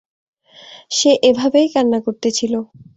[0.91, 2.53] সে এভাবেই কান্না করতে ছিল।